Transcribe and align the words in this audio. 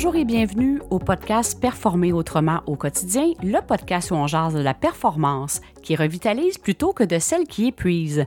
Bonjour 0.00 0.14
et 0.14 0.24
bienvenue 0.24 0.80
au 0.90 1.00
podcast 1.00 1.60
Performer 1.60 2.12
autrement 2.12 2.62
au 2.66 2.76
quotidien, 2.76 3.32
le 3.42 3.58
podcast 3.66 4.12
où 4.12 4.14
on 4.14 4.28
jase 4.28 4.54
de 4.54 4.60
la 4.60 4.72
performance 4.72 5.60
qui 5.82 5.96
revitalise 5.96 6.56
plutôt 6.56 6.92
que 6.92 7.02
de 7.02 7.18
celle 7.18 7.48
qui 7.48 7.66
épuise. 7.66 8.24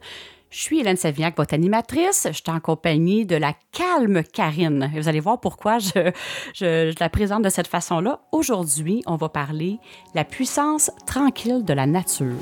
Je 0.49 0.59
suis 0.59 0.81
Hélène 0.81 0.97
Savignac, 0.97 1.37
votre 1.37 1.53
animatrice. 1.53 2.27
Je 2.27 2.33
suis 2.33 2.43
en 2.49 2.59
compagnie 2.59 3.25
de 3.25 3.37
la 3.37 3.53
calme 3.71 4.21
Karine. 4.21 4.91
Vous 4.93 5.07
allez 5.07 5.21
voir 5.21 5.39
pourquoi 5.39 5.79
je, 5.79 6.11
je, 6.53 6.93
la 6.99 7.07
présente 7.07 7.43
de 7.43 7.49
cette 7.49 7.67
façon-là. 7.67 8.19
Aujourd'hui, 8.33 9.01
on 9.05 9.15
va 9.15 9.29
parler 9.29 9.79
la 10.13 10.25
puissance 10.25 10.91
tranquille 11.05 11.63
de 11.63 11.71
la 11.71 11.85
nature. 11.85 12.35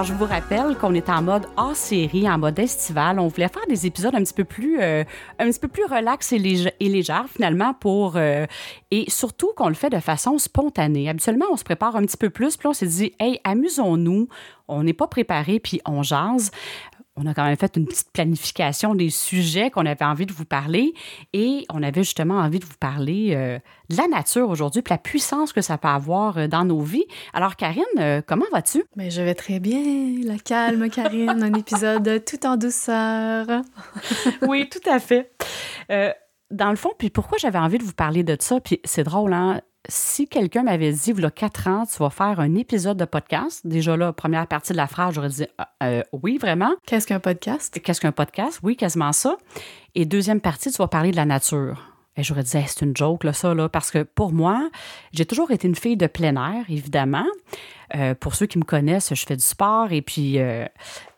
Alors, 0.00 0.08
je 0.08 0.14
vous 0.14 0.24
rappelle 0.24 0.78
qu'on 0.78 0.94
est 0.94 1.10
en 1.10 1.20
mode 1.20 1.46
hors 1.58 1.76
série, 1.76 2.26
en 2.26 2.38
mode 2.38 2.58
estival. 2.58 3.18
On 3.18 3.28
voulait 3.28 3.48
faire 3.48 3.66
des 3.68 3.86
épisodes 3.86 4.14
un 4.14 4.22
petit 4.22 4.32
peu 4.32 4.44
plus, 4.44 4.80
euh, 4.80 5.04
un 5.38 5.50
petit 5.50 5.60
peu 5.60 5.68
plus 5.68 5.84
relax 5.84 6.32
et, 6.32 6.38
léger, 6.38 7.12
finalement, 7.30 7.74
pour. 7.74 8.16
Euh, 8.16 8.46
et 8.90 9.10
surtout 9.10 9.50
qu'on 9.54 9.68
le 9.68 9.74
fait 9.74 9.90
de 9.90 10.00
façon 10.00 10.38
spontanée. 10.38 11.10
Habituellement, 11.10 11.44
on 11.52 11.56
se 11.58 11.64
prépare 11.64 11.96
un 11.96 12.06
petit 12.06 12.16
peu 12.16 12.30
plus, 12.30 12.56
puis 12.56 12.66
on 12.66 12.72
s'est 12.72 12.86
dit, 12.86 13.12
hey, 13.20 13.40
amusons-nous. 13.44 14.26
On 14.68 14.84
n'est 14.84 14.94
pas 14.94 15.06
préparé, 15.06 15.60
puis 15.60 15.82
on 15.84 16.02
jase 16.02 16.50
on 17.16 17.26
a 17.26 17.34
quand 17.34 17.44
même 17.44 17.56
fait 17.56 17.76
une 17.76 17.86
petite 17.86 18.12
planification 18.12 18.94
des 18.94 19.10
sujets 19.10 19.70
qu'on 19.70 19.84
avait 19.86 20.04
envie 20.04 20.26
de 20.26 20.32
vous 20.32 20.44
parler 20.44 20.94
et 21.32 21.66
on 21.72 21.82
avait 21.82 22.02
justement 22.02 22.36
envie 22.36 22.58
de 22.58 22.64
vous 22.64 22.78
parler 22.78 23.32
euh, 23.34 23.58
de 23.88 23.96
la 23.96 24.08
nature 24.08 24.48
aujourd'hui 24.48 24.82
puis 24.82 24.92
la 24.92 24.98
puissance 24.98 25.52
que 25.52 25.60
ça 25.60 25.76
peut 25.76 25.88
avoir 25.88 26.38
euh, 26.38 26.46
dans 26.46 26.64
nos 26.64 26.80
vies. 26.80 27.04
Alors 27.34 27.56
Karine, 27.56 27.84
euh, 27.98 28.22
comment 28.26 28.46
vas-tu? 28.52 28.84
Mais 28.96 29.10
je 29.10 29.22
vais 29.22 29.34
très 29.34 29.60
bien, 29.60 30.20
la 30.24 30.38
calme 30.38 30.88
Karine, 30.88 31.42
un 31.42 31.54
épisode 31.54 32.24
tout 32.24 32.46
en 32.46 32.56
douceur. 32.56 33.46
oui, 34.42 34.68
tout 34.68 34.90
à 34.90 34.98
fait. 34.98 35.32
dans 36.50 36.70
le 36.70 36.76
fond, 36.76 36.92
puis 36.96 37.10
pourquoi 37.10 37.38
j'avais 37.38 37.58
envie 37.58 37.78
de 37.78 37.84
vous 37.84 37.92
parler 37.92 38.22
de 38.22 38.36
ça, 38.38 38.60
puis 38.60 38.80
c'est 38.84 39.04
drôle, 39.04 39.32
hein? 39.32 39.60
Si 39.88 40.28
quelqu'un 40.28 40.62
m'avait 40.62 40.92
dit, 40.92 41.14
a 41.22 41.30
quatre 41.30 41.68
ans, 41.68 41.84
tu 41.86 41.98
vas 41.98 42.10
faire 42.10 42.40
un 42.40 42.54
épisode 42.54 42.96
de 42.96 43.04
podcast, 43.04 43.66
déjà 43.66 43.96
là, 43.96 44.12
première 44.12 44.46
partie 44.46 44.72
de 44.72 44.76
la 44.76 44.86
phrase, 44.86 45.14
j'aurais 45.14 45.28
dit 45.28 45.46
euh, 45.60 45.64
euh, 45.82 46.02
oui, 46.12 46.38
vraiment. 46.38 46.72
Qu'est-ce 46.86 47.06
qu'un 47.06 47.20
podcast? 47.20 47.80
Qu'est-ce 47.82 48.00
qu'un 48.00 48.12
podcast? 48.12 48.60
Oui, 48.62 48.76
quasiment 48.76 49.12
ça. 49.12 49.36
Et 49.94 50.04
deuxième 50.04 50.40
partie, 50.40 50.70
tu 50.70 50.76
vas 50.78 50.88
parler 50.88 51.10
de 51.10 51.16
la 51.16 51.24
nature. 51.24 51.86
Et 52.16 52.22
j'aurais 52.22 52.42
dit, 52.42 52.50
c'est 52.50 52.82
une 52.82 52.96
joke, 52.96 53.24
là, 53.24 53.32
ça, 53.32 53.54
là, 53.54 53.68
parce 53.68 53.90
que 53.90 54.02
pour 54.02 54.32
moi, 54.32 54.68
j'ai 55.12 55.24
toujours 55.24 55.50
été 55.50 55.66
une 55.66 55.76
fille 55.76 55.96
de 55.96 56.06
plein 56.06 56.36
air, 56.36 56.64
évidemment. 56.68 57.26
Euh, 57.96 58.14
pour 58.14 58.34
ceux 58.34 58.46
qui 58.46 58.58
me 58.58 58.64
connaissent, 58.64 59.14
je 59.14 59.24
fais 59.24 59.36
du 59.36 59.44
sport 59.44 59.92
et 59.92 60.02
puis 60.02 60.38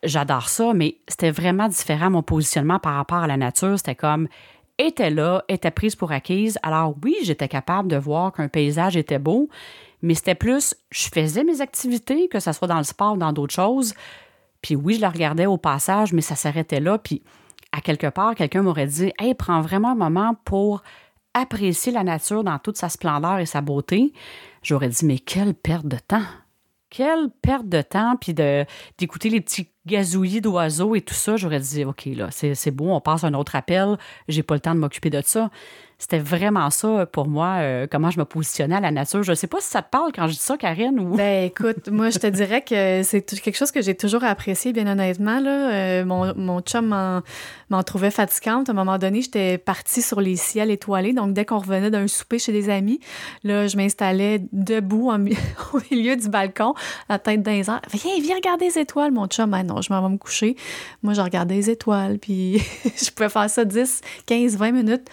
j'adore 0.04 0.48
ça, 0.48 0.72
mais 0.74 0.98
c'était 1.08 1.30
vraiment 1.30 1.68
différent 1.68 2.10
mon 2.10 2.22
positionnement 2.22 2.78
par 2.78 2.94
rapport 2.94 3.18
à 3.18 3.26
la 3.26 3.36
nature. 3.36 3.76
C'était 3.78 3.96
comme, 3.96 4.28
était 4.78 5.10
là, 5.10 5.44
était 5.48 5.70
prise 5.70 5.96
pour 5.96 6.12
acquise. 6.12 6.58
Alors 6.62 6.94
oui, 7.02 7.16
j'étais 7.22 7.48
capable 7.48 7.88
de 7.88 7.96
voir 7.96 8.32
qu'un 8.32 8.48
paysage 8.48 8.96
était 8.96 9.18
beau, 9.18 9.48
mais 10.02 10.14
c'était 10.14 10.34
plus, 10.34 10.74
je 10.90 11.08
faisais 11.12 11.44
mes 11.44 11.60
activités, 11.60 12.28
que 12.28 12.40
ce 12.40 12.52
soit 12.52 12.68
dans 12.68 12.78
le 12.78 12.84
sport 12.84 13.14
ou 13.14 13.16
dans 13.16 13.32
d'autres 13.32 13.54
choses. 13.54 13.94
Puis 14.60 14.76
oui, 14.76 14.94
je 14.94 15.00
la 15.00 15.10
regardais 15.10 15.46
au 15.46 15.56
passage, 15.56 16.12
mais 16.12 16.22
ça 16.22 16.36
s'arrêtait 16.36 16.80
là. 16.80 16.98
Puis 16.98 17.22
à 17.72 17.80
quelque 17.80 18.08
part, 18.08 18.34
quelqu'un 18.34 18.62
m'aurait 18.62 18.86
dit, 18.86 19.12
hey, 19.18 19.34
prends 19.34 19.60
vraiment 19.60 19.90
un 19.90 19.96
moment 19.96 20.36
pour 20.44 20.82
apprécier 21.34 21.92
la 21.92 22.04
nature 22.04 22.44
dans 22.44 22.58
toute 22.58 22.76
sa 22.76 22.88
splendeur 22.88 23.38
et 23.38 23.46
sa 23.46 23.60
beauté. 23.60 24.12
J'aurais 24.62 24.88
dit, 24.88 25.04
mais 25.06 25.18
quelle 25.18 25.54
perte 25.54 25.86
de 25.86 25.96
temps! 25.96 26.24
Quelle 26.90 27.30
perte 27.40 27.70
de 27.70 27.80
temps, 27.80 28.16
puis 28.20 28.34
d'écouter 28.34 29.30
les 29.30 29.40
petits 29.40 29.71
gazouillis 29.86 30.40
d'oiseaux 30.40 30.94
et 30.94 31.00
tout 31.00 31.14
ça, 31.14 31.36
j'aurais 31.36 31.60
dit, 31.60 31.84
OK, 31.84 32.06
là, 32.06 32.28
c'est 32.30 32.70
beau, 32.70 32.90
on 32.90 33.00
passe 33.00 33.24
un 33.24 33.34
autre 33.34 33.56
appel, 33.56 33.96
j'ai 34.28 34.42
pas 34.42 34.54
le 34.54 34.60
temps 34.60 34.74
de 34.74 34.80
m'occuper 34.80 35.10
de 35.10 35.22
ça. 35.24 35.50
C'était 36.02 36.18
vraiment 36.18 36.68
ça 36.70 37.06
pour 37.06 37.28
moi, 37.28 37.58
euh, 37.60 37.86
comment 37.88 38.10
je 38.10 38.18
me 38.18 38.24
positionnais 38.24 38.74
à 38.74 38.80
la 38.80 38.90
nature. 38.90 39.22
Je 39.22 39.34
sais 39.34 39.46
pas 39.46 39.60
si 39.60 39.68
ça 39.68 39.82
te 39.82 39.88
parle 39.88 40.10
quand 40.12 40.26
je 40.26 40.32
dis 40.32 40.40
ça, 40.40 40.56
Karine. 40.56 40.98
Ou... 40.98 41.14
Ben 41.14 41.44
écoute, 41.44 41.88
moi 41.92 42.10
je 42.10 42.18
te 42.18 42.26
dirais 42.26 42.62
que 42.62 43.02
c'est 43.04 43.22
quelque 43.22 43.56
chose 43.56 43.70
que 43.70 43.80
j'ai 43.80 43.94
toujours 43.94 44.24
apprécié, 44.24 44.72
bien 44.72 44.88
honnêtement. 44.88 45.38
Là. 45.38 45.72
Euh, 45.72 46.04
mon, 46.04 46.34
mon 46.34 46.60
chum 46.60 46.88
m'en 46.88 47.82
trouvait 47.84 48.10
fatigante. 48.10 48.68
À 48.68 48.72
un 48.72 48.74
moment 48.74 48.98
donné, 48.98 49.22
j'étais 49.22 49.58
partie 49.58 50.02
sur 50.02 50.20
les 50.20 50.34
ciels 50.34 50.72
étoilés. 50.72 51.12
Donc 51.12 51.34
dès 51.34 51.44
qu'on 51.44 51.58
revenait 51.58 51.92
d'un 51.92 52.08
souper 52.08 52.40
chez 52.40 52.50
des 52.50 52.68
amis, 52.68 52.98
là, 53.44 53.68
je 53.68 53.76
m'installais 53.76 54.40
debout 54.50 55.12
au 55.72 55.78
milieu 55.92 56.16
du 56.16 56.28
balcon, 56.28 56.74
la 57.08 57.20
tête 57.20 57.46
les 57.46 57.70
airs. 57.70 57.80
Viens, 57.92 58.20
viens 58.20 58.34
regarder 58.34 58.64
les 58.64 58.78
étoiles, 58.80 59.12
mon 59.12 59.28
chum. 59.28 59.50
Ben 59.52 59.62
non, 59.62 59.80
je 59.80 59.92
m'en 59.92 60.02
vais 60.02 60.12
me 60.12 60.18
coucher. 60.18 60.56
Moi, 61.04 61.14
je 61.14 61.20
regardais 61.20 61.54
les 61.54 61.70
étoiles, 61.70 62.18
puis 62.18 62.58
je 62.84 63.10
pouvais 63.12 63.28
faire 63.28 63.48
ça 63.48 63.64
10, 63.64 64.00
15, 64.26 64.56
20 64.56 64.72
minutes. 64.72 65.08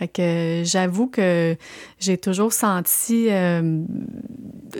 Fait 0.00 0.08
que 0.08 0.62
j'avoue 0.64 1.08
que 1.08 1.58
j'ai 1.98 2.16
toujours 2.16 2.54
senti 2.54 3.26
euh, 3.28 3.82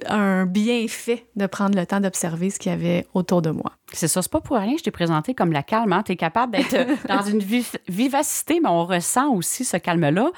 un 0.07 0.47
bienfait 0.47 1.27
de 1.37 1.45
prendre 1.45 1.79
le 1.79 1.85
temps 1.85 2.01
d'observer 2.01 2.49
ce 2.49 2.59
qu'il 2.59 2.73
y 2.73 2.75
avait 2.75 3.07
autour 3.13 3.43
de 3.43 3.51
moi. 3.51 3.73
C'est 3.93 4.09
ça, 4.09 4.23
c'est 4.23 4.33
pas 4.33 4.41
pour 4.41 4.57
rien 4.57 4.73
que 4.73 4.79
je 4.79 4.85
t'ai 4.85 4.91
présenté 4.91 5.35
comme 5.35 5.53
la 5.53 5.63
calme. 5.63 5.93
Hein? 5.93 6.03
Tu 6.05 6.13
es 6.13 6.17
capable 6.17 6.53
d'être 6.53 6.75
dans 7.07 7.21
une 7.21 7.41
vivacité, 7.87 8.61
mais 8.61 8.71
on 8.71 8.87
ressent 8.87 9.29
aussi 9.35 9.67
ce 9.67 9.77
calme-là. 9.77 10.31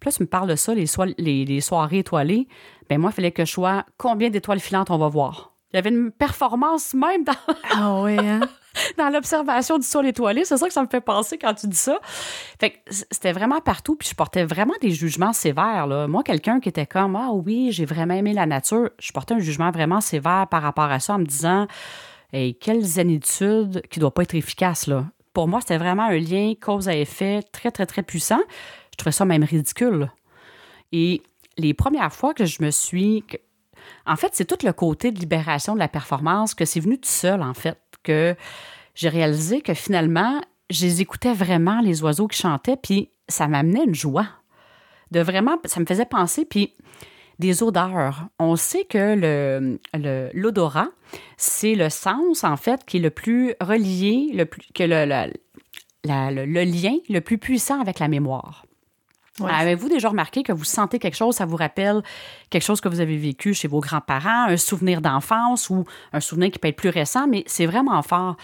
Puis 0.00 0.08
là, 0.08 0.12
tu 0.16 0.22
me 0.22 0.26
parles 0.26 0.48
de 0.48 0.56
ça, 0.56 0.72
les, 0.74 1.44
les, 1.44 1.60
soirées 1.60 1.98
étoilées. 1.98 2.48
Ben 2.88 2.98
moi, 2.98 3.10
il 3.12 3.16
fallait 3.16 3.32
que 3.32 3.44
je 3.44 3.52
sois 3.52 3.84
combien 3.98 4.30
d'étoiles 4.30 4.60
filantes 4.60 4.90
on 4.90 4.96
va 4.96 5.08
voir? 5.08 5.52
Il 5.74 5.76
y 5.76 5.78
avait 5.80 5.90
une 5.90 6.12
performance 6.12 6.94
même 6.94 7.24
dans. 7.24 7.34
Ah 7.72 8.00
oui, 8.00 8.16
hein? 8.18 8.40
dans 8.98 9.08
l'observation 9.08 9.78
du 9.78 9.86
sol 9.86 10.06
étoilé. 10.06 10.44
C'est 10.44 10.56
ça 10.56 10.66
que 10.66 10.72
ça 10.72 10.82
me 10.82 10.88
fait 10.88 11.00
penser 11.00 11.38
quand 11.38 11.54
tu 11.54 11.66
dis 11.66 11.76
ça. 11.76 11.98
Fait 12.58 12.70
que 12.70 12.78
c'était 12.88 13.32
vraiment 13.32 13.60
partout, 13.60 13.96
puis 13.96 14.08
je 14.08 14.14
portais 14.14 14.44
vraiment 14.44 14.74
des 14.80 14.90
jugements 14.90 15.32
sévères. 15.32 15.86
Moi, 16.08 16.22
quelqu'un 16.22 16.60
qui 16.60 16.68
était 16.68 16.86
comme 16.86 17.16
Ah 17.16 17.30
oui, 17.32 17.70
j'ai 17.72 17.84
vraiment 17.84 18.14
aimé 18.14 18.32
la 18.32 18.46
nature, 18.46 18.90
je 18.98 19.12
portais 19.12 19.34
un 19.34 19.40
jugement 19.40 19.70
vraiment 19.70 20.00
sévère 20.00 20.46
par 20.48 20.62
rapport 20.62 20.90
à 20.90 21.00
ça 21.00 21.14
en 21.14 21.18
me 21.18 21.26
disant 21.26 21.66
Hey, 22.32 22.54
quelle 22.54 22.82
zénitude 22.82 23.82
qui 23.90 23.98
doit 23.98 24.14
pas 24.14 24.22
être 24.22 24.34
efficace 24.34 24.86
là. 24.86 25.04
Pour 25.32 25.48
moi, 25.48 25.60
c'était 25.60 25.78
vraiment 25.78 26.04
un 26.04 26.18
lien 26.18 26.54
cause 26.60 26.88
à 26.88 26.96
effet 26.96 27.40
très, 27.52 27.70
très, 27.70 27.86
très 27.86 28.02
puissant. 28.02 28.40
Je 28.92 28.96
trouvais 28.96 29.12
ça 29.12 29.24
même 29.24 29.44
ridicule. 29.44 30.10
Et 30.92 31.22
les 31.56 31.74
premières 31.74 32.12
fois 32.12 32.34
que 32.34 32.44
je 32.44 32.62
me 32.62 32.70
suis. 32.70 33.24
En 34.06 34.16
fait, 34.16 34.30
c'est 34.32 34.44
tout 34.44 34.64
le 34.64 34.72
côté 34.72 35.10
de 35.10 35.18
libération 35.18 35.74
de 35.74 35.78
la 35.78 35.88
performance 35.88 36.54
que 36.54 36.64
c'est 36.64 36.80
venu 36.80 36.98
tout 36.98 37.08
seul, 37.08 37.42
en 37.42 37.54
fait 37.54 37.78
que 38.02 38.34
j'ai 38.94 39.08
réalisé 39.08 39.60
que 39.60 39.74
finalement, 39.74 40.40
je 40.70 40.84
les 40.84 41.00
écoutais 41.00 41.32
vraiment, 41.32 41.80
les 41.80 42.02
oiseaux 42.02 42.28
qui 42.28 42.38
chantaient, 42.38 42.76
puis 42.76 43.10
ça 43.28 43.48
m'amenait 43.48 43.84
une 43.84 43.94
joie. 43.94 44.26
De 45.10 45.20
vraiment, 45.20 45.56
ça 45.64 45.80
me 45.80 45.86
faisait 45.86 46.04
penser, 46.04 46.44
puis 46.44 46.74
des 47.38 47.62
odeurs. 47.62 48.26
On 48.38 48.54
sait 48.54 48.84
que 48.84 49.16
le, 49.16 50.30
l'odorat, 50.34 50.90
c'est 51.36 51.74
le 51.74 51.88
sens, 51.88 52.44
en 52.44 52.56
fait, 52.56 52.84
qui 52.84 52.98
est 52.98 53.00
le 53.00 53.10
plus 53.10 53.54
relié, 53.60 54.30
le 54.34 54.44
plus, 54.44 54.62
que 54.74 54.84
le, 54.84 55.32
le 56.04 56.64
lien 56.64 56.96
le 57.08 57.20
plus 57.20 57.38
puissant 57.38 57.80
avec 57.80 57.98
la 57.98 58.08
mémoire. 58.08 58.66
Avez-vous 59.46 59.88
déjà 59.88 60.08
remarqué 60.08 60.42
que 60.42 60.52
vous 60.52 60.64
sentez 60.64 60.98
quelque 60.98 61.16
chose, 61.16 61.36
ça 61.36 61.46
vous 61.46 61.56
rappelle 61.56 62.02
quelque 62.50 62.62
chose 62.62 62.80
que 62.80 62.88
vous 62.88 63.00
avez 63.00 63.16
vécu 63.16 63.54
chez 63.54 63.68
vos 63.68 63.80
grands-parents, 63.80 64.46
un 64.48 64.56
souvenir 64.56 65.00
d'enfance 65.00 65.70
ou 65.70 65.84
un 66.12 66.20
souvenir 66.20 66.50
qui 66.50 66.58
peut 66.58 66.68
être 66.68 66.76
plus 66.76 66.88
récent, 66.88 67.26
mais 67.26 67.44
c'est 67.46 67.66
vraiment 67.66 68.00
fort. 68.02 68.36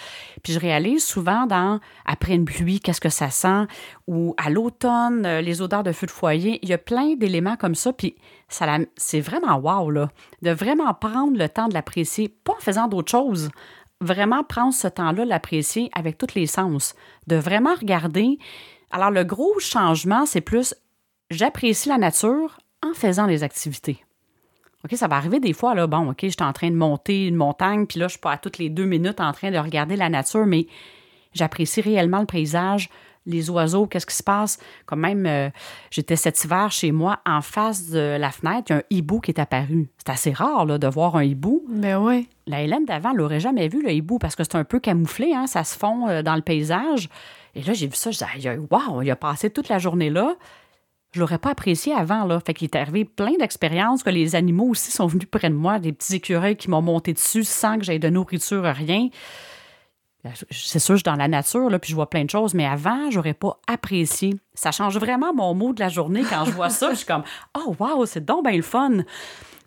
Puis 0.42 0.52
je 0.52 0.58
réalise 0.58 1.04
souvent 1.04 1.46
dans 1.46 1.80
après 2.04 2.34
une 2.34 2.44
pluie, 2.44 2.80
qu'est-ce 2.80 3.00
que 3.00 3.08
ça 3.08 3.30
sent, 3.30 3.66
ou 4.06 4.34
à 4.36 4.50
l'automne, 4.50 5.26
euh, 5.26 5.40
les 5.40 5.62
odeurs 5.62 5.82
de 5.82 5.92
feu 5.92 6.06
de 6.06 6.12
foyer, 6.12 6.58
il 6.62 6.68
y 6.68 6.72
a 6.72 6.78
plein 6.78 7.14
d'éléments 7.14 7.56
comme 7.56 7.74
ça, 7.74 7.92
puis 7.92 8.16
ça, 8.48 8.78
c'est 8.96 9.20
vraiment 9.20 9.56
wow, 9.56 9.90
là, 9.90 10.08
de 10.42 10.50
vraiment 10.50 10.92
prendre 10.94 11.36
le 11.36 11.48
temps 11.48 11.68
de 11.68 11.74
l'apprécier, 11.74 12.28
pas 12.28 12.52
en 12.52 12.60
faisant 12.60 12.86
d'autres 12.86 13.10
choses, 13.10 13.50
vraiment 14.00 14.44
prendre 14.44 14.74
ce 14.74 14.88
temps-là, 14.88 15.24
l'apprécier 15.24 15.90
avec 15.94 16.18
tous 16.18 16.34
les 16.34 16.46
sens, 16.46 16.94
de 17.26 17.36
vraiment 17.36 17.74
regarder. 17.74 18.38
Alors, 18.90 19.10
le 19.10 19.24
gros 19.24 19.58
changement, 19.58 20.26
c'est 20.26 20.40
plus 20.40 20.74
j'apprécie 21.30 21.88
la 21.88 21.98
nature 21.98 22.58
en 22.82 22.94
faisant 22.94 23.26
des 23.26 23.42
activités. 23.42 24.04
OK, 24.84 24.96
ça 24.96 25.08
va 25.08 25.16
arriver 25.16 25.40
des 25.40 25.52
fois, 25.52 25.74
là, 25.74 25.86
bon, 25.86 26.10
OK, 26.10 26.18
je 26.22 26.28
suis 26.28 26.42
en 26.42 26.52
train 26.52 26.70
de 26.70 26.76
monter 26.76 27.26
une 27.26 27.34
montagne, 27.34 27.86
puis 27.86 27.98
là, 27.98 28.06
je 28.06 28.12
suis 28.12 28.20
pas 28.20 28.32
à 28.32 28.38
toutes 28.38 28.58
les 28.58 28.68
deux 28.68 28.84
minutes 28.84 29.20
en 29.20 29.32
train 29.32 29.50
de 29.50 29.58
regarder 29.58 29.96
la 29.96 30.08
nature, 30.08 30.46
mais 30.46 30.66
j'apprécie 31.32 31.80
réellement 31.80 32.20
le 32.20 32.26
paysage, 32.26 32.88
les 33.26 33.50
oiseaux, 33.50 33.86
qu'est-ce 33.86 34.06
qui 34.06 34.14
se 34.14 34.22
passe. 34.22 34.58
Comme 34.84 35.00
même, 35.00 35.26
euh, 35.26 35.50
j'étais 35.90 36.14
cet 36.14 36.44
hiver 36.44 36.70
chez 36.70 36.92
moi, 36.92 37.18
en 37.26 37.42
face 37.42 37.90
de 37.90 38.16
la 38.16 38.30
fenêtre, 38.30 38.66
il 38.68 38.72
y 38.72 38.76
a 38.76 38.78
un 38.78 38.82
hibou 38.90 39.18
qui 39.18 39.32
est 39.32 39.40
apparu. 39.40 39.88
C'est 39.98 40.12
assez 40.12 40.32
rare, 40.32 40.64
là, 40.66 40.78
de 40.78 40.86
voir 40.86 41.16
un 41.16 41.24
hibou. 41.24 41.64
Mais 41.68 41.94
ben 41.94 42.04
oui. 42.04 42.28
La 42.46 42.62
Hélène 42.62 42.84
d'avant, 42.84 43.10
elle 43.10 43.16
l'aurait 43.16 43.40
jamais 43.40 43.66
vu, 43.66 43.82
le 43.82 43.90
hibou, 43.90 44.18
parce 44.18 44.36
que 44.36 44.44
c'est 44.44 44.54
un 44.54 44.62
peu 44.62 44.78
camouflé, 44.78 45.34
hein, 45.34 45.48
ça 45.48 45.64
se 45.64 45.76
fond 45.76 46.06
euh, 46.08 46.22
dans 46.22 46.36
le 46.36 46.42
paysage. 46.42 47.08
Et 47.56 47.62
là, 47.62 47.72
j'ai 47.72 47.88
vu 47.88 47.96
ça, 47.96 48.12
je 48.12 48.18
disais, 48.36 48.58
wow, 48.70 49.02
il 49.02 49.10
a 49.10 49.16
passé 49.16 49.50
toute 49.50 49.68
la 49.68 49.80
journée 49.80 50.10
là 50.10 50.36
je 51.16 51.20
l'aurais 51.20 51.38
pas 51.38 51.50
apprécié 51.50 51.94
avant. 51.94 52.24
Là. 52.24 52.38
Fait 52.44 52.54
qu'il 52.54 52.66
est 52.66 52.76
arrivé 52.76 53.04
plein 53.04 53.32
d'expériences 53.38 54.02
que 54.02 54.10
les 54.10 54.34
animaux 54.34 54.68
aussi 54.68 54.92
sont 54.92 55.06
venus 55.06 55.26
près 55.30 55.48
de 55.48 55.54
moi, 55.54 55.78
des 55.78 55.92
petits 55.92 56.16
écureuils 56.16 56.56
qui 56.56 56.70
m'ont 56.70 56.82
monté 56.82 57.12
dessus 57.12 57.44
sans 57.44 57.78
que 57.78 57.84
j'aie 57.84 57.98
de 57.98 58.08
nourriture, 58.08 58.62
rien. 58.64 59.08
C'est 60.50 60.78
sûr, 60.80 60.96
je 60.96 60.98
suis 60.98 61.04
dans 61.04 61.14
la 61.14 61.28
nature, 61.28 61.70
là, 61.70 61.78
puis 61.78 61.90
je 61.90 61.94
vois 61.94 62.10
plein 62.10 62.24
de 62.24 62.30
choses, 62.30 62.52
mais 62.52 62.66
avant, 62.66 63.10
j'aurais 63.10 63.34
pas 63.34 63.60
apprécié. 63.68 64.34
Ça 64.54 64.72
change 64.72 64.98
vraiment 64.98 65.32
mon 65.32 65.54
mot 65.54 65.72
de 65.72 65.80
la 65.80 65.88
journée 65.88 66.24
quand 66.28 66.44
je 66.44 66.50
vois 66.50 66.68
ça. 66.68 66.90
je 66.90 66.96
suis 66.96 67.06
comme, 67.06 67.22
oh, 67.56 67.76
wow, 67.78 68.04
c'est 68.06 68.24
donc 68.24 68.44
bien 68.44 68.56
le 68.56 68.62
fun. 68.62 69.04